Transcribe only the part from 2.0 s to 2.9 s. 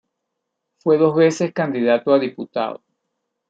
a diputado.